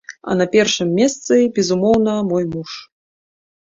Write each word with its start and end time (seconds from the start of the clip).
А 0.29 0.37
на 0.39 0.47
першым 0.55 0.89
месцы 1.01 1.33
безумоўна 1.59 2.19
мой 2.35 2.53
муж. 2.59 2.71